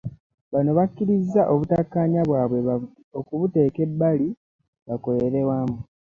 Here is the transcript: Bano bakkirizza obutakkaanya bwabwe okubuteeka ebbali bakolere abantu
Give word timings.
Bano 0.53 0.71
bakkirizza 0.77 1.41
obutakkaanya 1.53 2.21
bwabwe 2.27 2.59
okubuteeka 3.19 3.79
ebbali 3.87 4.27
bakolere 4.87 5.37
abantu 5.45 5.79